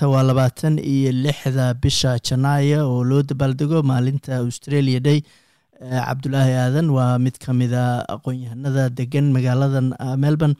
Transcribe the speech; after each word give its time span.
maanta 0.00 0.08
waa 0.08 0.22
labaatan 0.22 0.78
iyo 0.78 1.12
lixda 1.12 1.74
bisha 1.74 2.16
janaayo 2.18 2.88
oo 2.90 3.04
loo 3.04 3.22
dabaaldego 3.22 3.82
maalinta 3.82 4.36
australia 4.38 5.00
day. 5.00 5.20
Cabdulaahi 5.80 6.52
aadan 6.52 6.90
waa 6.90 7.18
mid 7.18 7.36
ka 7.38 7.52
mida 7.52 8.04
aqoon-yahanada 8.08 8.88
degan 8.96 9.32
magaaladan 9.32 9.92
melbourne. 10.18 10.54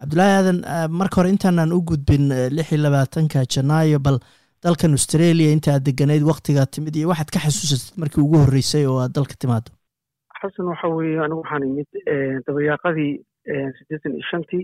Cabdulaahi 0.00 0.34
aadan 0.38 0.58
marka 0.90 1.16
hore 1.20 1.30
intaanaan 1.34 1.72
u 1.72 1.80
gudbin 1.82 2.28
lix 2.56 2.72
iyo 2.72 2.82
labaatanka 2.82 3.44
janaayo 3.54 3.98
bal 3.98 4.18
dalkan 4.62 4.92
australia 4.92 5.50
inta 5.52 5.78
deganayd 5.80 6.22
waktigaa 6.22 6.66
timid 6.66 6.94
iyo 6.96 7.08
waxaad 7.10 7.30
ka 7.34 7.38
xasuusatid 7.46 7.98
markii 7.98 8.22
ugu 8.22 8.38
horreysay 8.44 8.86
oo 8.86 8.98
aad 9.02 9.12
dalka 9.14 9.34
timaado 9.38 9.70
xasan 10.40 10.66
waxa 10.72 10.88
weeye 10.88 11.18
anigu 11.24 11.42
waxaan 11.42 11.62
imid 11.70 11.88
dabayaaqadii 12.46 13.12
siddeetan 13.78 14.12
iyo 14.18 14.24
shantii 14.30 14.62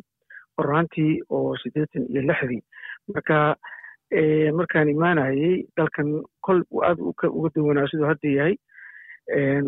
horaantii 0.58 1.12
oo 1.30 1.56
siddeetan 1.62 2.02
iyo 2.12 2.22
lixdii. 2.30 2.62
Marka 3.14 3.56
markaan 4.58 4.88
imaanayey 4.88 5.66
dalkan 5.76 6.08
kol 6.46 6.62
aad 6.88 6.98
uga 7.00 7.50
duwanaa 7.54 7.86
siduu 7.90 8.06
hadda 8.10 8.28
yahay 8.38 8.56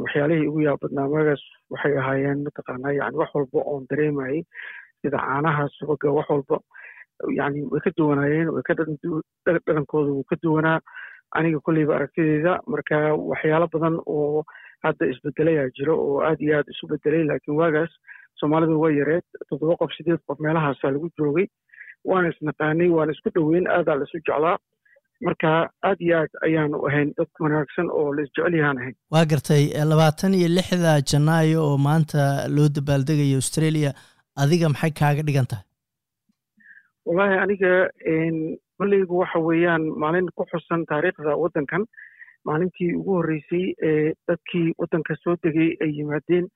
waxyaalihii 0.03 0.49
ugu 0.51 0.61
yaab 0.67 0.81
badnaa 0.83 1.09
magaas 1.15 1.43
waxay 1.71 1.95
ahaayeen 1.99 2.43
mataqaanaa 2.47 2.93
yani 3.01 3.17
wax 3.23 3.31
walba 3.35 3.61
oon 3.73 3.87
dareemayey 3.91 4.43
sida 5.03 5.19
caanaha 5.27 5.69
subaga 5.79 6.11
wax 6.19 6.29
walba 6.31 6.59
yani 7.39 7.63
way 7.71 7.81
ka 7.85 7.91
duwanaayeen 7.99 8.49
way 8.55 8.63
ka 8.63 8.75
dhaqankooda 8.75 10.11
wuu 10.17 10.25
ka 10.31 10.37
duwanaa. 10.43 10.81
Aniga 11.39 11.61
kolleyba 11.65 11.95
aragtideeda 11.97 12.61
marka 12.67 12.97
waxyaalo 13.17 13.67
badan 13.73 13.95
oo 14.07 14.43
hadda 14.85 15.07
isbedelayaa 15.13 15.71
jiro 15.77 15.95
oo 15.97 16.19
aad 16.29 16.41
iyo 16.45 16.59
aad 16.59 16.69
isu 16.75 16.87
bedelay 16.91 17.25
laakiin 17.25 17.57
waagaas 17.61 17.93
soomaalida 18.41 18.77
waa 18.83 18.91
yareed 19.01 19.25
toddoba 19.49 19.77
qof 19.81 19.93
sideed 19.97 20.21
qof 20.27 20.39
meelahaasaa 20.45 20.91
lagu 20.93 21.09
joogay 21.19 21.47
waana 22.11 22.29
isnaqaanay 22.35 22.89
waana 22.97 23.13
isku 23.17 23.31
dhoweyn 23.37 23.67
aadaa 23.77 23.97
la 24.01 24.05
isu 24.09 24.19
jeclaa. 24.29 24.57
Marka 25.27 25.51
aad 25.89 25.99
iyo 26.07 26.15
aad 26.21 26.33
ayaanu 26.47 26.79
ahayn 26.89 27.11
dad 27.19 27.29
wanaagsan 27.45 27.89
oo 27.99 28.09
la 28.17 28.23
isjecel 28.27 28.55
yahaan 28.61 28.79
ahayn. 28.83 28.95
Waa 29.15 29.25
gartay 29.33 29.65
labaatan 29.91 30.35
iyo 30.39 30.49
lixda 30.57 30.95
janaayo 31.11 31.61
oo 31.69 31.77
maanta 31.89 32.23
loo 32.57 32.69
dabaaldegayo 32.79 33.37
australia. 33.43 33.91
Adiga 34.43 34.69
maxay 34.75 34.91
kaaga 35.01 35.23
dhigan 35.29 35.47
tahay? 35.51 35.65
Wallaahi 37.07 37.37
aniga 37.45 37.73
kolleygu 38.79 39.15
waxa 39.23 39.39
weeyaan 39.49 39.85
maalin 40.03 40.29
ku 40.37 40.45
xusan 40.53 40.83
taariikhda 40.91 41.37
waddankan. 41.43 41.85
Maalintii 42.49 42.95
ugu 42.99 43.13
horreysay 43.19 43.65
ee 43.89 44.15
dadkii 44.29 44.69
waddanka 44.83 45.15
soo 45.25 45.37
degay 45.45 45.71
ay 45.85 45.91
yimaadeen 45.99 46.47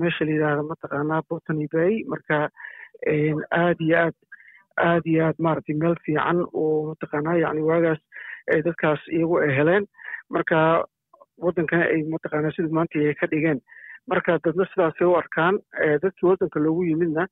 meesha 0.00 0.24
la 0.24 0.32
yidhaahda 0.34 0.62
mataqaanaa 0.70 1.22
botany 1.30 1.66
bay. 1.74 1.92
Marka 2.12 2.38
aad 3.60 3.78
iyo 3.86 3.96
aad 4.04 4.16
aad 4.84 5.06
iyo 5.06 5.24
aad 5.26 5.38
maaragtay 5.46 5.74
meel 5.82 5.96
fiican 6.06 6.38
oo 6.52 6.86
mataqaanaa 6.90 7.36
yani 7.44 7.62
waagaas 7.68 8.00
dadkaas 8.64 9.00
iyagu 9.16 9.36
ay 9.42 9.52
heleen. 9.58 9.84
Marka 10.30 10.84
waddankana 11.44 11.84
ay 11.94 12.02
mataqaanaa 12.14 12.54
sida 12.56 12.68
maanta 12.78 12.98
ay 12.98 13.14
ka 13.20 13.26
dhigeen. 13.30 13.60
Marka 14.10 14.38
dadna 14.44 14.64
sidaasay 14.72 15.06
u 15.06 15.14
arkaan 15.16 15.58
dadkii 16.02 16.28
waddanka 16.30 16.60
loogu 16.60 16.82
yimidna 16.90 17.26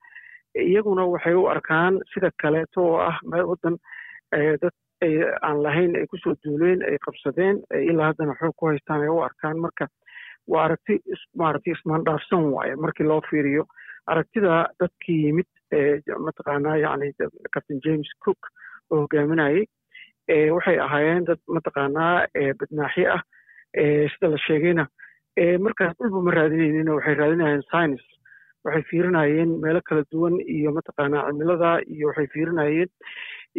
iyaguna 0.55 1.05
waxay 1.13 1.35
u 1.35 1.47
arkaan 1.55 2.01
sida 2.15 2.31
kaleeto 2.43 2.81
oo 2.83 2.99
ah 3.11 3.19
waddan 3.51 3.77
dad 4.63 4.75
aan 5.43 5.63
lahayn 5.63 5.97
ay 5.97 6.07
ku 6.11 6.17
soo 6.23 6.35
duuleen 6.45 6.83
ay 6.89 6.97
qabsadeen 7.07 7.57
ilaa 7.91 8.07
haddana 8.11 8.35
xoog 8.41 8.55
ku 8.57 8.67
haystaan 8.67 9.03
ay 9.03 9.09
u 9.09 9.21
arkaan. 9.29 9.59
Marka 9.65 9.87
waa 10.49 10.65
aragti 10.65 10.99
maaragtay 11.39 11.73
ismaandhaafsan 11.77 12.45
waaye 12.55 12.77
markii 12.77 13.07
loo 13.07 13.21
fiiriyo. 13.31 13.65
Aragtida 14.07 14.67
dadkii 14.81 15.25
yimid 15.27 15.47
mataqaanaa 16.27 16.77
yani 16.85 17.13
captain 17.55 17.81
james 17.87 18.09
cook 18.25 18.39
oo 18.91 19.01
hogaaminayey 19.05 19.65
waxay 20.57 20.79
ahaayeen 20.87 21.25
dad 21.29 21.41
mataqaanaa 21.57 22.27
badnaaxyo 22.61 23.13
ah. 23.17 23.23
Sida 24.13 24.29
la 24.33 24.39
sheegayna 24.47 24.85
markaas 25.67 25.95
dhulba 25.99 26.21
ma 26.27 26.31
raadinaynin 26.39 26.91
waxay 26.97 27.15
raadinayeen 27.21 27.63
science 27.71 28.05
waxay 28.65 28.83
fiirinayeen 28.91 29.51
meelo 29.65 29.81
kala 29.89 30.03
duwan 30.13 30.37
iyo 30.57 30.71
mataqaanaa 30.79 31.25
cimilada 31.31 31.71
iyo 31.95 32.07
waxay 32.11 32.27
fiirinayeen 32.35 32.89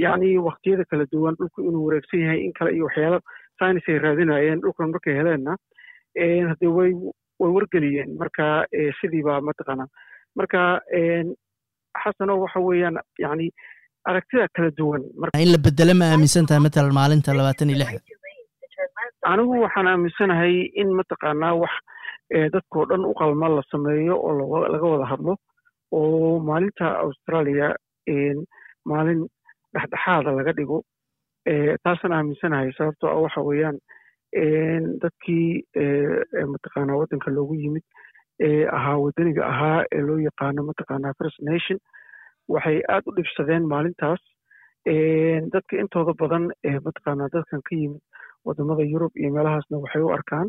yacni 0.03 0.29
waktiyada 0.47 0.85
kala 0.91 1.05
duwan 1.13 1.35
dhulku 1.39 1.61
inuu 1.67 1.85
wareegsan 1.87 2.19
yahay 2.23 2.39
in 2.45 2.53
kale 2.59 2.71
iyo 2.77 2.85
waxyaalo. 2.89 3.19
Science 3.59 3.85
ay 3.91 3.99
raadinayeen 4.05 4.61
dhulkan 4.63 4.89
markay 4.95 5.13
heleenna 5.19 5.53
haddee 6.49 6.71
way 6.77 6.91
way 7.41 7.51
wargeliyeen. 7.57 8.09
Marka 8.21 8.45
sidii 9.01 9.23
baa 9.27 9.41
mataqaanaa. 9.49 9.87
Marka 10.39 10.61
xasano 12.03 12.33
waxa 12.43 12.59
weeyaan 12.67 12.97
yani 13.25 13.47
aragtida 14.09 14.47
kala 14.55 14.69
duwan 14.79 15.01
in 15.43 15.51
la 15.53 15.57
bedelo 15.67 15.93
ma 16.01 16.05
aaminsan 16.13 16.45
tahay 16.49 16.61
matalan 16.67 16.93
maalinta 16.99 17.37
labaatan 17.39 17.69
iyo 17.73 17.79
lixda 17.81 18.01
anigu 19.31 19.53
waxaan 19.65 19.87
aaminsanahay 19.93 20.53
in 20.81 20.89
mataqaanaa 20.99 21.53
wax 21.63 21.73
dadkao 22.55 22.83
dhan 22.89 23.03
u 23.11 23.13
qalma 23.21 23.47
la 23.57 23.63
sameeyo 23.73 24.15
oo 24.27 24.59
laga 24.73 24.87
wada 24.93 25.05
hadlo 25.13 25.33
oo 25.99 26.39
maalinta 26.49 26.85
australia 27.05 27.67
maalin 28.91 29.21
dhexdhexaada 29.75 30.31
laga 30.39 30.53
dhigo 30.59 30.77
taasaan 31.85 32.13
aaminsanahay 32.17 32.69
sababtoo 32.77 33.09
ah 33.15 33.21
waxa 33.25 33.41
weeyaan 33.49 33.77
dadkii 35.03 35.47
mataqaanaa 36.53 36.99
waddanka 37.01 37.31
loogu 37.37 37.55
yimid 37.63 37.83
ee 38.47 38.65
ahaa 38.77 38.97
waddaniga 39.03 39.43
ahaa 39.51 39.83
ee 39.95 40.01
loo 40.07 40.17
yaqaano 40.27 40.61
mataqaanaa 40.69 41.13
first 41.19 41.39
nation. 41.49 41.77
Waxay 42.53 42.77
aad 42.93 43.03
u 43.09 43.15
dhibsadeen 43.17 43.63
maalintaas. 43.73 44.21
Dadka 45.53 45.73
intooda 45.81 46.13
badan 46.21 46.43
ee 46.69 46.79
mataqaanaa 46.87 47.29
dadkan 47.35 47.61
ka 47.67 47.73
yimid 47.81 48.01
waddamada 48.45 48.83
yurub 48.93 49.11
iyo 49.21 49.29
meelahaasna 49.35 49.77
waxay 49.83 50.01
u 50.07 50.09
arkaan 50.17 50.47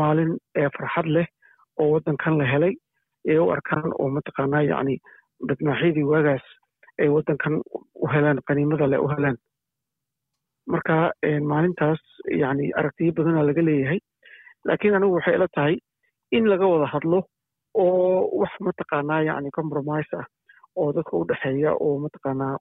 maalin 0.00 0.32
farxad 0.76 1.06
leh 1.16 1.26
oo 1.80 1.88
waddankan 1.94 2.38
la 2.40 2.44
helay. 2.52 2.74
Ee 3.30 3.38
u 3.38 3.50
arkaan 3.56 3.92
oo 4.00 4.08
mataqaanaa 4.16 4.62
yacni 4.70 4.96
badnaaxyadii 5.48 6.06
waagaas 6.12 6.44
ay 7.02 7.08
waddankan 7.16 7.54
u 8.02 8.06
helaan 8.12 8.38
qaniimada 8.48 8.86
leh 8.92 9.00
u 9.04 9.08
helaan 9.12 9.36
marka 10.72 10.96
maalintaas 11.50 12.00
yacni 12.42 12.66
aragtiyo 12.78 13.12
badanaa 13.18 13.46
laga 13.48 13.62
leeyahay. 13.68 14.00
Laakiin 14.66 14.94
anigu 14.96 15.14
waxay 15.18 15.34
ila 15.38 15.48
tahay 15.56 15.74
in 16.36 16.44
laga 16.52 16.66
wada 16.72 16.86
hadlo 16.94 17.18
oo 17.74 18.28
wax 18.40 18.52
mataqaanaa 18.66 19.22
yacni 19.28 19.50
compromise 19.58 20.12
ah 20.20 20.26
oo 20.76 20.92
dadka 20.92 21.16
u 21.16 21.24
dhexeeya 21.30 21.72
oo 21.84 21.98
mataqaanaa 22.04 22.54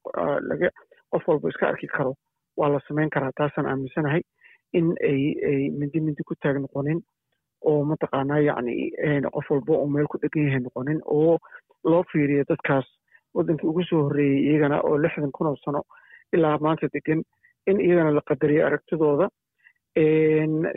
laga 0.50 0.70
qof 1.12 1.28
walba 1.28 1.50
iska 1.50 1.68
arki 1.70 1.88
karo. 1.88 2.14
Waa 2.58 2.70
la 2.70 2.80
samayn 2.88 3.10
karaa 3.10 3.32
taasaan 3.38 3.68
aaminsanahay 3.72 4.22
in 4.74 4.88
ay 5.10 5.22
ay 5.50 5.62
mindi 5.80 6.00
mindi 6.00 6.24
ku 6.24 6.36
taag 6.36 6.58
noqonin 6.62 7.00
oo 7.70 7.84
mataqaanaa 7.92 8.40
yacni 8.48 8.92
qof 9.36 9.48
walba 9.52 9.74
oo 9.78 9.88
meel 9.88 10.08
ku 10.08 10.18
dhegan 10.22 10.46
yahay 10.48 10.60
noqonin 10.66 11.00
oo 11.06 11.38
loo 11.84 12.04
fiiriyo 12.12 12.44
dadkaas. 12.50 12.86
Waddankii 13.36 13.70
ugu 13.70 13.84
soo 13.90 14.04
horreeyey 14.04 14.42
iyagana 14.50 14.82
oo 14.82 14.98
lixdan 14.98 15.32
kun 15.32 15.48
oo 15.48 15.56
sano 15.66 15.82
ilaa 16.34 16.58
maanta 16.62 16.88
degan 16.94 17.22
in 17.70 17.78
iyagana 17.82 18.12
la 18.18 18.22
qadariyo 18.30 18.66
aragtidooda 18.68 19.28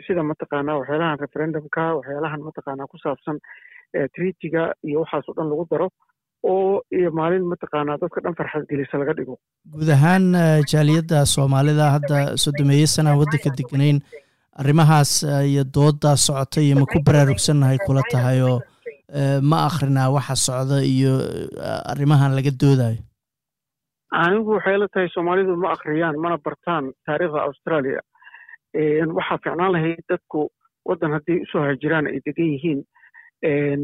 sida 0.05 0.23
mataqaanaa 0.31 0.77
waxyaalahan 0.79 1.19
referendumka 1.25 1.83
waxyaalahan 1.97 2.41
mataqaanaa 2.47 2.91
ku 2.93 2.97
saabsan 3.03 3.37
treatiga 4.15 4.63
iyo 4.89 4.97
waxaas 5.03 5.25
oo 5.29 5.35
dhan 5.37 5.49
lagu 5.51 5.65
daro 5.71 5.87
oo 6.51 6.81
iyo 6.97 7.09
maalin 7.19 7.45
mataqaanaa 7.53 7.97
dadka 8.03 8.19
dhan 8.25 8.35
farxad 8.39 8.63
gelisa 8.71 8.97
laga 9.01 9.13
dhigo. 9.19 9.35
Guud 9.73 9.89
ahaan 9.95 10.25
jaaliyadda 10.71 11.19
soomaalida 11.35 11.85
hadda 11.95 12.17
soddomeeye 12.43 12.87
sanaan 12.95 13.19
waddanka 13.21 13.49
deganayn 13.59 13.97
arrimahaas 14.61 15.11
iyo 15.51 15.63
dooddaa 15.75 16.15
socota 16.25 16.59
iyo 16.65 16.75
ma 16.81 16.85
ku 16.93 16.99
baraarugsannahay 17.07 17.77
kula 17.85 18.03
tahay 18.13 18.39
oo 18.49 18.57
ma 19.51 19.57
akrinaa 19.69 20.09
waxa 20.15 20.35
socda 20.47 20.77
iyo 20.95 21.13
arrimahan 21.91 22.31
laga 22.37 22.51
doodayo? 22.61 22.99
Anigu 24.23 24.51
waxay 24.57 24.77
la 24.81 24.87
tahay 24.93 25.09
soomaalidu 25.15 25.55
ma 25.63 25.69
akhriyaan 25.75 26.17
mana 26.23 26.37
bartaan 26.45 26.83
taariikhda 27.07 27.39
australia 27.49 28.01
waxaa 28.73 29.37
ficnaan 29.43 29.71
lahayd 29.73 30.03
dadku 30.09 30.49
waddan 30.85 31.11
haddii 31.11 31.41
u 31.41 31.45
soo 31.51 31.61
hajiraan 31.61 32.07
ay 32.07 32.19
degan 32.25 32.49
yihiin. 32.53 32.81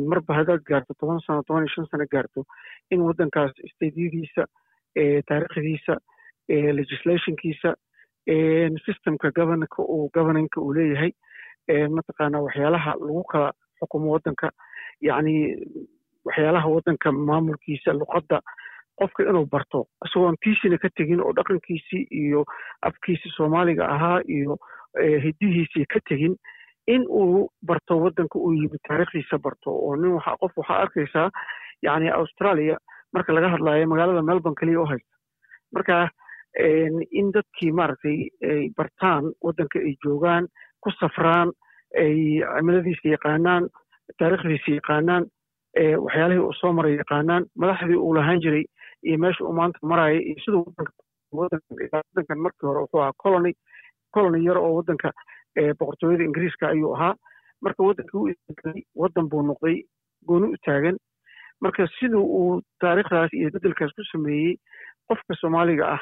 Marba 0.09 0.33
haddaad 0.39 0.63
gaarto 0.65 0.93
toban 0.99 1.19
sano 1.25 1.43
toban 1.47 1.63
iyo 1.63 1.73
shan 1.75 1.85
sano 1.91 2.05
gaarto 2.11 2.43
in 2.91 3.01
waddankaas 3.01 3.51
stadiyadiisa 3.73 4.45
taariikhdiisa 5.27 5.97
legislationkiisa 6.73 7.73
systemka 8.85 9.31
governanka 9.31 9.83
uu 9.83 10.09
governanka 10.13 10.61
uu 10.61 10.73
leeyahay 10.73 11.11
mataqaanaa 11.95 12.41
waxyaalaha 12.47 12.91
lagu 12.99 13.23
kala 13.23 13.51
xukumo 13.79 14.11
waddanka. 14.15 14.49
Yacni 15.01 15.35
waxyaalaha 16.25 16.67
waddanka 16.75 17.11
maamulkiisa 17.11 17.93
luqadda 17.93 18.39
qofka 18.99 19.23
inuu 19.23 19.45
barto. 19.45 19.85
Isagoon 20.05 20.35
tiisina 20.43 20.77
ka 20.77 20.89
tegin 20.97 21.21
oo 21.21 21.33
dhaqankiisii 21.35 22.07
iyo 22.11 22.45
afkiisii 22.81 23.31
soomaaliga 23.37 23.85
ahaa 23.95 24.19
iyo 24.27 24.57
hiddihiisii 25.23 25.85
ka 25.93 25.99
tegin 26.09 26.35
in 26.87 27.05
uu 27.09 27.49
barto 27.65 27.97
waddanka 28.03 28.39
uu 28.39 28.53
yimid 28.53 28.81
taariikhdiisa 28.87 29.39
barto 29.39 29.71
oo 29.71 29.95
nin 29.95 30.19
qof 30.41 30.57
waxaa 30.57 30.79
arkaysaa 30.83 31.29
yacni 31.83 32.09
australia 32.09 32.77
marka 33.13 33.33
laga 33.33 33.49
hadlaayo 33.49 33.87
magaalada 33.87 34.21
melbourne 34.21 34.55
keliya 34.59 34.81
u 34.81 34.85
haysta. 34.85 35.15
Marka 35.73 36.09
in 37.11 37.31
dadkii 37.33 37.71
maaragtay 37.71 38.17
ay 38.51 38.69
bartaan 38.77 39.31
waddanka 39.45 39.79
ay 39.79 39.93
joogaan 40.05 40.47
ku 40.81 40.91
safraan 40.99 41.51
ay 41.97 42.41
cimiladiisa 42.57 43.07
yaqaanaan 43.15 43.69
taariikhdiisa 44.19 44.71
yaqaanaan 44.79 45.25
waxyaalihii 46.05 46.43
uu 46.47 46.53
soo 46.61 46.73
maray 46.73 46.95
yaqaanaan 46.97 47.45
madaxdii 47.61 47.95
uu 48.05 48.13
lahaan 48.17 48.41
jiray 48.41 48.65
iyo 49.03 49.17
meesha 49.17 49.43
uu 49.45 49.53
maanta 49.53 49.79
maraya 49.91 50.19
iyo 50.21 50.35
siduu 50.45 50.65
waddankan 51.33 52.39
markii 52.45 52.67
hore 52.67 52.79
wuxuu 52.81 53.01
ahaa 53.01 53.13
colony 53.23 53.53
colony 54.13 54.43
yar 54.45 54.57
oo 54.57 54.73
waddanka 54.79 55.11
boqortooyada 55.79 56.23
ingiriiska 56.23 56.67
ayuu 56.69 56.93
ahaa. 56.95 57.15
Marka 57.61 57.83
waddankii 57.83 58.19
u 58.19 58.73
waddan 59.01 59.29
buu 59.29 59.41
noqday 59.43 59.83
gooni 60.27 60.53
u 60.53 60.57
taagan. 60.65 60.97
Marka 61.61 61.87
siduu 61.99 62.23
uu 62.39 62.61
taariikhdaas 62.81 63.33
iyo 63.33 63.49
beddelkaas 63.53 63.91
ku 63.95 64.03
sameeyey 64.11 64.55
qofka 65.07 65.35
soomaaliga 65.41 65.85
ah 65.95 66.01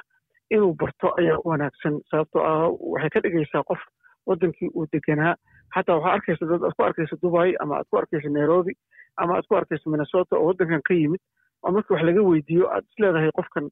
inuu 0.52 0.74
barto 0.80 1.14
ayaa 1.20 1.38
u 1.44 1.50
wanaagsan 1.50 1.96
sababtoo 2.12 2.44
ah 2.52 2.70
waxay 2.94 3.10
ka 3.10 3.20
dhigaysaa 3.24 3.64
qof 3.70 3.82
waddankii 4.28 4.70
uu 4.76 4.86
deganaa. 4.94 5.36
Xataa 5.76 5.96
waxaa 5.98 6.14
arkaysa 6.18 6.46
dad 6.52 6.64
aad 6.64 6.76
ku 6.78 6.84
arkaysa 6.84 7.16
dubai 7.22 7.56
ama 7.60 7.76
aad 7.78 7.88
ku 7.90 7.98
arkaysa 7.98 8.30
nairobi 8.30 8.74
ama 9.18 9.36
aad 9.38 9.48
ku 9.50 9.56
arkaysa 9.56 9.90
minnesota 9.90 10.36
oo 10.38 10.46
waddankan 10.50 10.82
ka 10.88 10.94
yimid 10.94 11.22
oo 11.64 11.72
markii 11.72 11.94
wax 11.96 12.04
laga 12.06 12.22
weydiiyo 12.30 12.70
aad 12.70 12.86
is 12.90 13.00
leedahay 13.02 13.32
qofkan 13.40 13.70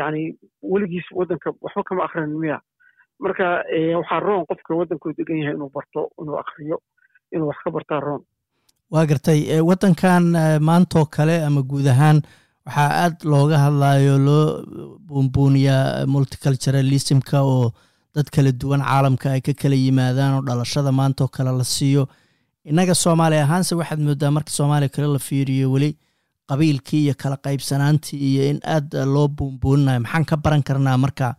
yani 0.00 0.22
weligiis 0.72 1.06
waddanka 1.18 1.52
waxba 1.60 1.82
kama 1.88 2.04
akrinin 2.04 2.38
miya 2.42 2.58
marka 3.24 3.46
waxaa 4.00 4.20
roon 4.26 4.42
qofka 4.50 4.72
waddankuu 4.78 5.12
degan 5.18 5.38
yahay 5.42 5.54
inuu 5.56 5.70
barto 5.76 6.00
inuu 6.20 6.36
akriyo 6.42 6.76
inuu 7.34 7.48
wax 7.50 7.58
ka 7.64 7.70
bartaa 7.76 8.00
roon. 8.06 8.22
Waa 8.92 9.06
gartay 9.10 9.40
waddankan 9.68 10.24
maantoo 10.68 11.04
kale 11.14 11.36
ama 11.46 11.62
guud 11.70 11.86
ahaan 11.94 12.18
waxaa 12.66 12.90
aad 13.04 13.16
looga 13.32 13.58
hadlayo 13.64 14.14
loo 14.26 14.44
buunbuuniyaa 15.06 16.06
multiculturalismka 16.12 17.40
oo 17.42 17.72
dad 18.14 18.28
kala 18.34 18.52
duwan 18.52 18.82
caalamka 18.82 19.30
ay 19.32 19.40
ka 19.40 19.52
kala 19.54 19.74
yimaadaan 19.76 20.34
oo 20.38 20.42
dhalashada 20.46 20.92
maantoo 20.92 21.28
kale 21.28 21.52
la 21.58 21.64
siiyo. 21.64 22.06
Innaga 22.64 22.94
soomaali 22.94 23.36
ahaanse 23.38 23.74
waxaad 23.74 24.00
moodaa 24.00 24.30
marka 24.30 24.50
soomaaliya 24.50 24.88
kale 24.94 25.06
la 25.12 25.18
fiiriyo 25.18 25.70
weli 25.72 25.90
qabiilkii 26.48 27.04
iyo 27.04 27.14
kala 27.22 27.36
qaybsanaantii 27.36 28.18
iyo 28.30 28.42
in 28.50 28.58
aad 28.64 28.94
loo 29.14 29.28
buunbuuninayo 29.28 30.00
maxaan 30.00 30.24
ka 30.24 30.36
baran 30.36 30.62
karnaa 30.62 30.98
marka 31.04 31.34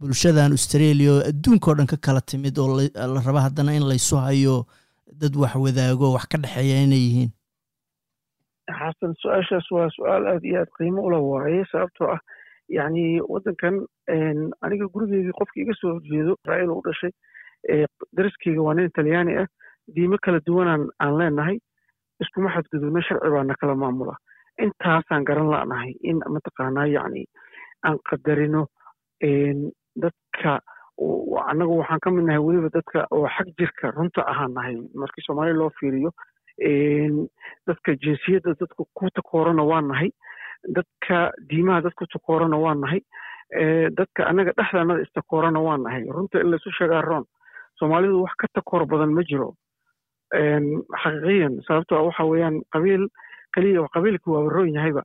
bulshadan 0.00 0.52
australia 0.56 1.10
oo 1.12 1.22
adduunka 1.30 1.70
o 1.70 1.74
dhan 1.74 1.86
ka 1.92 1.96
kala 2.06 2.20
timid 2.20 2.58
oo 2.58 2.76
la 2.80 3.20
raba 3.26 3.40
haddana 3.46 3.72
in 3.78 3.86
laysu 3.90 4.16
hayo 4.16 4.66
dad 5.20 5.34
wax 5.42 5.54
wadaago 5.64 6.12
wax 6.16 6.26
ka 6.32 6.38
dhexeeya 6.38 6.82
inay 6.84 7.00
yihiin? 7.06 7.30
Xasan 8.78 9.14
su'aashaas 9.22 9.66
waa 9.76 9.88
su'aal 9.96 10.26
aad 10.32 10.44
iyo 10.44 10.60
aad 10.60 10.70
qiimo 10.78 11.00
ula 11.08 11.18
waaye 11.18 11.64
sababtoo 11.72 12.08
ah 12.14 12.20
yacni 12.68 13.20
waddankan 13.32 13.74
aniga 14.64 14.86
gurigeygii 14.94 15.32
qofkii 15.40 15.62
iga 15.64 15.74
soo 15.80 15.92
horjeedo 15.96 16.34
israa'iil 16.36 16.70
u 16.76 16.82
dhashay 16.86 17.12
dariskeyga 18.16 18.62
waa 18.66 18.74
nin 18.74 18.90
talyaani 18.96 19.32
ah 19.42 19.46
diimo 19.94 20.16
kala 20.24 20.40
duwanaan 20.46 20.88
aan 21.00 21.14
leenahay 21.18 21.56
iskuma 22.20 22.52
xadgudubno 22.54 23.00
sharci 23.08 23.30
baana 23.34 23.54
kala 23.60 23.74
maamula. 23.82 24.14
Intaasaan 24.64 25.24
garan 25.28 25.48
la'nahay 25.52 25.92
in 26.10 26.18
mataqaanaa 26.34 26.86
yacni 26.96 27.22
aan 27.86 27.98
qadarino 28.10 28.62
dadka 29.96 30.60
annagu 31.50 31.78
waxaan 31.80 32.00
ka 32.00 32.10
mid 32.10 32.24
nahay 32.24 32.40
weliba 32.46 32.68
dadka 32.76 33.06
oo 33.10 33.28
xag 33.36 33.48
jirka 33.58 33.90
runta 33.96 34.22
ahaan 34.26 34.52
markii 34.94 35.24
soomaaliya 35.26 35.56
loo 35.58 35.70
fiiriyo 35.80 36.10
dadka 37.66 37.94
jinsiyadda 38.04 38.54
dadka 38.60 38.84
ku 38.94 39.10
takoorana 39.10 39.62
waa 39.62 39.80
nahay. 39.80 40.10
Dadka 40.76 41.32
diimaha 41.48 41.82
dad 41.84 41.94
ku 41.94 42.06
takoorana 42.06 42.56
waa 42.58 42.74
nahay. 42.74 43.00
Dadka 43.98 44.26
annaga 44.26 44.52
dhexdanada 44.56 45.02
istakoorana 45.04 45.60
waa 45.60 45.76
nahay. 45.76 46.04
Runta 46.08 46.40
in 46.40 46.50
laysu 46.50 46.70
sheegaa 46.78 47.02
roon 47.02 47.24
soomaalidu 47.78 48.22
wax 48.22 48.34
ka 48.40 48.46
takoor 48.54 48.86
badan 48.86 49.12
ma 49.14 49.22
jiro. 49.22 49.54
Xaqiiqiyan 51.02 51.60
sababtoo 51.66 52.06
waxa 52.08 52.24
weeyaan 52.24 52.60
qabiil 52.72 53.06
keliya 53.54 53.86
qabiilkii 53.94 54.32
waa 54.32 54.48
roon 54.50 54.72
yahayba 54.74 55.02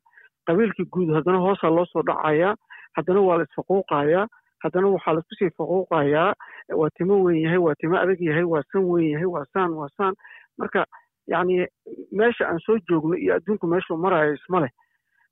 qabiilkii 0.47 0.87
guud 0.93 1.13
haddana 1.15 1.37
hoosaa 1.39 1.69
loo 1.75 1.85
dhacayaa 2.07 2.55
haddana 2.97 3.21
waa 3.21 3.37
la 3.37 3.43
isfaquuqayaa 3.43 4.25
haddana 4.63 4.87
waxaa 4.95 5.13
la 5.15 5.19
isku 5.23 5.35
sii 5.39 5.51
faquuqayaa 5.57 6.33
waa 6.79 6.89
timo 6.97 7.15
weyn 7.25 7.41
yahay 7.45 7.57
waa 7.67 7.75
timo 7.81 7.95
adag 8.03 8.19
yahay 8.29 8.43
waa 8.53 8.63
san 8.71 8.83
weyn 8.91 9.09
yahay 9.13 9.25
waa 9.35 9.45
saan 9.53 9.71
waa 9.79 9.89
saan. 9.97 10.13
Marka 10.57 10.85
yacni 11.27 11.65
meesha 12.11 12.45
aan 12.49 12.59
soo 12.65 12.77
joogno 12.89 13.15
iyo 13.17 13.35
adduunku 13.35 13.67
meeshuu 13.67 13.97
maraayo 13.97 14.33
isma 14.33 14.59
leh 14.63 14.71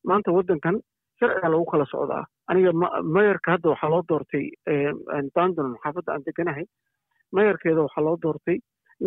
maanta 0.04 0.32
waddankan 0.32 0.80
sharciga 1.20 1.50
lagu 1.50 1.66
kala 1.72 1.86
socdaa. 1.86 2.26
Aniga 2.50 2.72
mayarka 3.04 3.52
hadda 3.52 3.70
waxaa 3.74 3.90
loo 3.94 4.04
doortay 4.10 4.46
dandonon 5.36 5.76
xaafadda 5.84 6.14
aan 6.14 6.24
deganahay 6.26 6.66
mayarkeeda 7.36 7.82
waxaa 7.86 8.04
loo 8.08 8.18
doortay 8.24 8.58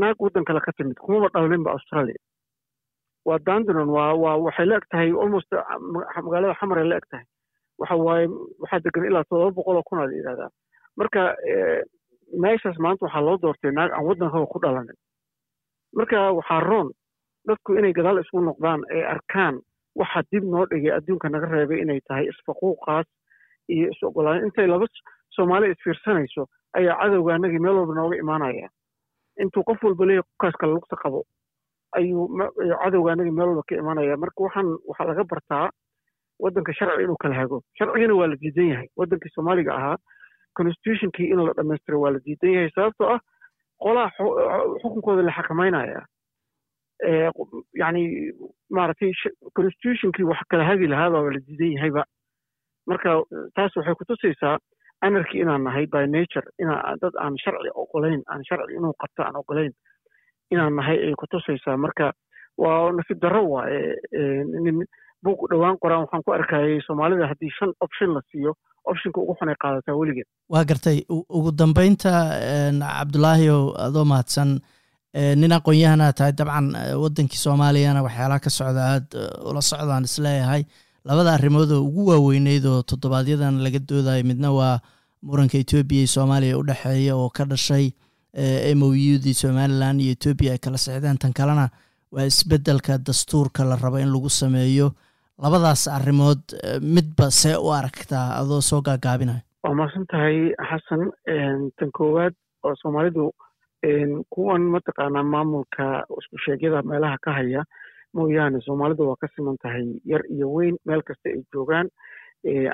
naag 0.01 0.17
waddan 0.25 0.45
kale 0.45 0.61
ka 0.61 0.73
timid 0.77 0.97
kumaba 1.05 1.29
dhawlinba 1.35 1.71
australia. 1.77 2.21
Waa 3.27 3.39
dandonon 3.47 3.89
waa 3.97 4.15
waa 4.23 4.37
waxay 4.47 4.67
la 4.67 4.77
eg 4.77 4.87
tahay 4.91 5.11
almost 5.23 5.51
magaalada 6.23 6.55
xamaray 6.61 6.87
la 6.89 6.97
eg 7.01 7.07
tahay 7.11 7.27
waxa 7.83 7.97
waaye 8.07 8.27
waxaa 8.63 8.81
degan 8.85 9.05
ilaa 9.11 9.25
todoba 9.31 9.51
boqol 9.59 9.77
oo 9.81 9.87
kun 9.89 9.99
aa 10.01 10.07
la 10.11 10.15
yidhahdaa. 10.19 10.51
Marka 10.99 11.21
meeshaas 12.43 12.79
maanta 12.85 13.05
waxaa 13.07 13.25
loo 13.27 13.37
doortay 13.43 13.73
naag 13.73 13.91
aan 13.93 14.07
waddankaba 14.09 14.47
ku 14.53 14.59
dhalanin. 14.63 14.97
Marka 15.97 16.33
waxaa 16.39 16.61
roon 16.69 16.89
dadku 17.49 17.75
inay 17.79 17.93
gadaal 17.93 18.19
isku 18.23 18.41
noqdaan 18.41 18.81
ee 18.97 19.05
arkaan 19.15 19.55
waxa 20.01 20.21
dib 20.33 20.45
noo 20.45 20.65
dhigay 20.71 20.93
adduunka 20.99 21.29
naga 21.29 21.47
reebay 21.55 21.81
inay 21.83 22.01
tahay 22.09 22.27
isfaquuqaas 22.33 23.07
iyo 23.69 23.91
is 23.93 24.01
ogolaan 24.09 24.45
intay 24.47 24.67
laba 24.67 24.87
soomaali 25.37 25.71
isfiirsanayso 25.75 26.43
ayaa 26.79 26.97
cadowga 27.03 27.35
annagii 27.35 27.59
meel 27.65 27.77
walba 27.81 27.95
nooga 27.95 28.17
imaanaya. 28.23 28.69
Intuu 29.43 29.63
qof 29.69 29.83
walba 29.85 30.05
leeyahy 30.07 30.25
qofkaas 30.29 30.57
kale 30.61 30.73
lugta 30.77 30.97
qabo 31.03 31.21
ayuu 31.99 32.25
cadowga 32.83 33.13
annagii 33.13 33.35
meel 33.39 33.49
walba 33.53 33.63
ka 33.69 33.75
imaanaya. 33.83 34.17
Marka 34.23 34.39
waxaan 34.47 34.69
waxaa 34.89 35.07
laga 35.11 35.25
bartaa 35.33 35.67
waddanka 36.43 36.73
sharci 36.79 37.05
inuu 37.05 37.17
kala 37.23 37.35
hago. 37.41 37.59
Sharcigana 37.79 38.15
waa 38.21 38.27
la 38.33 38.37
diidan 38.43 38.69
yahay. 38.73 38.89
Waddankii 38.97 39.33
soomaaliga 39.35 39.75
ahaa 39.79 39.97
constitutionkii 40.59 41.29
in 41.33 41.41
la 41.47 41.53
dhammaystiro 41.59 42.01
waa 42.01 42.11
la 42.15 42.21
diidan 42.27 42.53
yahay 42.57 42.71
sababtoo 42.77 43.09
ah 43.15 43.21
qolaha 43.83 44.11
xukunkooda 44.83 45.23
la 45.29 45.33
xakamaynaya 45.39 46.03
yani 47.83 48.33
maaragtay 48.71 49.13
constitutionkii 49.57 50.25
wax 50.25 50.41
kala 50.51 50.65
hagi 50.65 50.87
lahaaba 50.87 51.23
la 51.33 51.41
diidan 51.47 51.73
yahayba. 51.77 52.05
Marka 52.87 53.23
taas 53.55 53.77
waxay 53.77 53.95
kutusaysaa 53.95 54.59
anarki 55.07 55.39
inaan 55.43 55.65
nahay 55.65 55.87
by 55.87 56.07
nature. 56.07 56.47
Inaa 56.63 56.97
dad 57.03 57.15
aan 57.19 57.37
sharci 57.45 57.71
ogolayn 57.75 58.23
aan 58.31 58.43
sharci 58.49 58.75
inuu 58.77 58.95
qabto 59.03 59.23
aan 59.23 59.37
ogolayn 59.37 59.73
inaan 60.51 60.75
nahay 60.77 60.99
ay 61.07 61.15
kutusaysaa 61.19 61.77
marka 61.77 62.13
waa 62.59 62.93
nasiib 62.93 63.19
darro 63.23 63.43
waaye 63.49 63.97
buuq 65.25 65.41
dhowaan 65.51 65.77
qoraan 65.83 66.03
waxaan 66.05 66.23
ku 66.27 66.31
arkayay 66.39 66.81
soomaalida 66.87 67.27
haddii 67.33 67.53
shan 67.59 67.71
option 67.87 68.11
la 68.17 68.21
siiyo 68.31 68.53
optionka 68.91 69.19
ugu 69.21 69.35
xunay 69.41 69.57
qaadataa 69.63 69.95
weligeed 70.01 70.29
waa 70.53 70.65
gartay. 70.71 70.99
Ugu 71.37 71.51
dambeynta 71.61 72.13
cabdulaahiow 72.81 73.63
adoo 73.87 74.05
mahadsan 74.13 74.51
nin 75.41 75.53
aqoon-yahana 75.59 76.13
tahay 76.19 76.33
dabcan 76.33 76.67
waddankii 77.03 77.41
soomaaliyana 77.47 78.03
waxyaalaha 78.07 78.41
ka 78.47 78.51
socda 78.59 78.83
aad 78.95 79.07
ula 79.51 79.63
socdaan 79.71 80.05
is 80.09 80.17
leeyahay 80.19 80.63
labada 81.05 81.33
arrimood 81.37 81.71
oo 81.77 81.83
ugu 81.89 82.07
waaweyneyd 82.11 82.65
oo 82.73 82.83
toddobaadyadana 82.91 83.63
laga 83.67 83.79
doodayo 83.91 84.25
midna 84.31 84.51
waa 84.59 84.81
muranka 85.23 85.59
etoobiya 85.59 86.01
iyo 86.03 86.09
soomaaliya 86.17 86.59
u 86.59 86.65
dhexeeya 86.69 87.17
oo 87.17 87.29
ka 87.37 87.45
dhashay 87.45 87.87
m 88.79 88.83
o 88.83 88.89
u 88.91 89.15
dii 89.25 89.35
somalilan 89.43 90.01
iyo 90.01 90.13
etoobiya 90.17 90.53
ay 90.53 90.59
kala 90.65 90.79
sexdeen 90.79 91.19
tan 91.23 91.33
kalena 91.33 91.69
waa 92.13 92.25
isbeddelka 92.33 92.99
dastuurka 92.99 93.65
la 93.65 93.77
rabo 93.77 93.99
in 93.99 94.11
lagu 94.15 94.31
sameeyo 94.31 94.93
labadaas 95.43 95.89
arrimood 95.89 96.43
midba 96.95 97.31
see 97.31 97.57
u 97.57 97.71
aragtaa 97.79 98.27
adoo 98.41 98.61
soo 98.61 98.81
gaagaabinayo 98.89 99.41
waa 99.65 99.75
mahadsan 99.75 100.07
tahay 100.13 100.37
xasan 100.71 101.03
tan 101.79 101.91
koowaad 101.99 102.35
oo 102.65 102.75
soomaalidu 102.83 103.31
kuwan 104.35 104.63
mataqaanaa 104.75 105.23
maamulka 105.35 106.05
isku 106.21 106.37
sheegyada 106.45 106.83
meelaha 106.83 107.17
ka 107.25 107.33
haya 107.39 107.65
mooyaane 108.15 108.61
soomaalidu 108.67 109.09
waa 109.09 109.17
ka 109.23 109.29
siman 109.37 109.57
tahay 109.63 109.87
yar 110.05 110.23
iyo 110.35 110.53
weyn 110.57 110.77
meel 110.87 111.03
kasta 111.03 111.29
ay 111.31 111.43
joogaan 111.55 111.89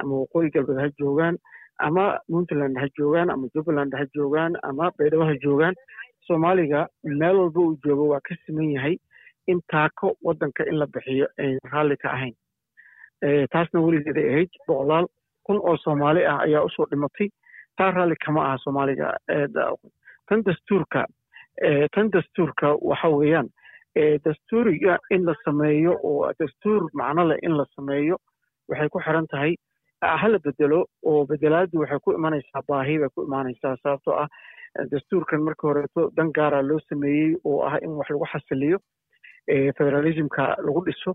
ama 0.01 0.15
waqooyi 0.23 0.51
galbeed 0.55 0.81
ha 0.83 0.89
joogaan 1.01 1.39
ama 1.79 2.05
puntland 2.31 2.77
ha 2.81 2.87
joogaan 2.99 3.31
ama 3.31 3.47
jubbaland 3.55 3.93
ha 3.99 4.05
joogaan 4.17 4.53
ama 4.69 4.91
baydhabo 4.99 5.25
ha 5.31 5.35
joogaan. 5.45 5.75
Soomaaliga 6.27 6.81
meel 7.21 7.37
walba 7.41 7.61
uu 7.61 7.77
joogo 7.85 8.09
waa 8.13 8.21
ka 8.29 8.35
siman 8.47 8.71
yahay 8.77 8.97
in 9.47 9.61
taako 9.73 10.17
waddanka 10.23 10.65
in 10.71 10.77
la 10.81 10.87
bixiyo 10.87 11.27
ayn 11.39 11.59
raalli 11.73 11.97
ahayn 12.05 12.35
taasna 13.53 13.81
weligeeday 13.87 14.27
ahayd. 14.33 14.51
Boqolaal 14.69 15.07
kun 15.47 15.61
oo 15.63 15.77
soomaali 15.77 16.27
ah 16.27 16.39
ayaa 16.47 16.65
u 16.65 16.71
soo 16.77 16.87
dhimatay. 16.91 17.29
Taa 17.79 17.91
raalli 17.91 18.17
kama 18.25 18.45
aha 18.47 18.59
soomaaliga 18.65 19.13
tan 20.29 20.43
dastuurka 20.47 21.05
tan 21.95 22.11
dastuurka 22.13 22.75
waxa 22.91 23.09
weeyaan 23.09 23.49
dastuuriga 24.25 24.99
in 25.11 25.25
la 25.27 25.35
sameeyo 25.45 25.93
oo 26.03 26.33
dastuur 26.41 26.89
macno 26.93 27.25
leh 27.29 27.39
in 27.43 27.57
la 27.57 27.65
sameeyo 27.77 28.17
waxay 28.69 28.89
ku 28.89 29.01
xiran 29.01 29.27
tahay 29.33 29.55
hala 30.23 30.39
bedelo 30.45 30.81
oo 31.03 31.25
bedelaadu 31.27 31.81
waxay 31.83 31.99
ku 32.05 32.13
imanaysaa 32.19 32.63
baahi 32.69 32.99
bay 33.03 33.09
ku 33.15 33.23
imanaysaa 33.29 33.77
sababtoo 33.83 34.15
ah 34.23 34.29
dastuurkan 34.93 35.43
marka 35.43 35.69
horeeto 35.69 36.11
dan 36.17 36.31
gaara 36.37 36.63
loo 36.63 36.79
sameeyey 36.91 37.35
oo 37.45 37.63
ah 37.69 37.79
in 37.83 37.91
wax 37.99 38.09
lagu 38.11 38.27
xasiliyo 38.33 38.79
federalismka 39.79 40.45
lagu 40.67 40.81
dhiso 40.87 41.15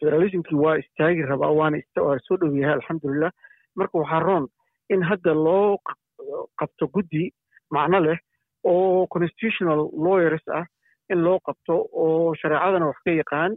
federalismkii 0.00 0.56
waa 0.64 0.76
istaagi 0.82 1.22
rabaa 1.22 1.50
waana 1.60 1.78
waa 2.06 2.18
soo 2.26 2.36
dhow 2.40 2.56
yahay 2.56 2.74
alxamdulilah 2.74 3.30
marka 3.76 3.98
waxaa 4.02 4.20
roon 4.28 4.46
in 4.94 5.02
hadda 5.10 5.34
loo 5.46 5.78
qabto 6.60 6.86
guddi 6.94 7.24
macno 7.76 8.00
leh 8.06 8.18
oo 8.72 9.06
constitutional 9.14 9.80
lawyers 10.06 10.44
ah 10.58 10.64
in 11.12 11.18
loo 11.26 11.38
qabto 11.48 11.74
oo 12.04 12.34
shareecadana 12.40 12.86
wax 12.90 12.98
ka 13.04 13.10
yaqaan 13.20 13.52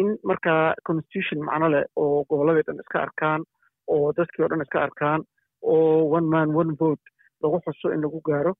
in 0.00 0.08
markaa 0.30 0.74
constitution 0.88 1.38
macno 1.48 1.68
leh 1.74 1.84
oo 1.96 2.24
gobolladii 2.30 2.66
dhan 2.68 2.80
iska 2.84 2.98
arkaan 3.06 3.40
oo 3.94 4.12
dadkii 4.18 4.44
o 4.44 4.48
dhan 4.52 4.62
iska 4.66 4.82
arkaan 4.86 5.20
oo 5.62 6.10
one 6.16 6.26
man 6.34 6.48
one 6.62 6.72
vote 6.80 7.04
lagu 7.42 7.58
xuso 7.66 7.92
in 7.94 8.00
lagu 8.06 8.20
gaaro 8.30 8.52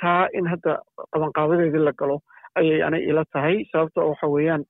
taa 0.00 0.22
in 0.38 0.46
hadda 0.52 0.72
qabanqaabadeedii 1.12 1.84
la 1.88 1.92
galo 2.00 2.16
ayay 2.58 2.82
anay 2.86 3.02
ila 3.10 3.24
tahay. 3.32 3.56
Sababto 3.72 4.08
waxa 4.10 4.26
weeyaan 4.34 4.62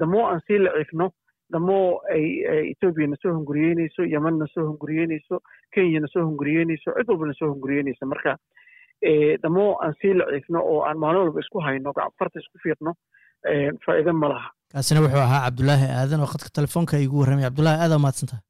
damoo 0.00 0.24
aan 0.30 0.40
sii 0.46 0.58
laciifno 0.64 1.10
damoo 1.52 2.00
ay 2.14 2.24
etoobiya 2.72 3.08
na 3.12 3.16
soo 3.22 3.32
hunguriyeynayso 3.36 4.02
yeman 4.14 4.38
na 4.38 4.46
soo 4.54 4.64
hunguriyeynayso 4.70 5.40
kenya 5.74 6.00
na 6.00 6.08
soo 6.12 6.24
hunguriyeynayso 6.28 6.94
cid 6.98 7.08
walba 7.10 7.26
na 7.26 7.34
soo 7.38 7.48
hunguriyeynayso. 7.52 8.06
Marka 8.06 8.36
damoo 9.42 9.76
aan 9.82 9.94
sii 10.00 10.14
laciifno 10.20 10.58
oo 10.72 10.80
aan 10.88 10.98
maalin 10.98 11.20
walba 11.24 11.40
isku 11.40 11.60
hayno 11.60 11.92
farta 12.18 12.38
isku 12.40 12.58
fiiqno 12.62 12.92
faa'iide 13.86 14.12
ma 14.12 14.28
laha. 14.32 14.48
Kaasina 14.72 15.00
wuxuu 15.04 15.20
ahaa 15.26 15.44
cabdulaahi 15.46 15.86
aadan 16.00 16.20
oo 16.20 16.30
khadka 16.32 16.48
telefoonka 16.58 16.96
igu 16.98 17.18
warramay. 17.20 17.44
Cabdulahi 17.44 17.80
aada 17.84 17.96
umahadsantaha 17.96 18.40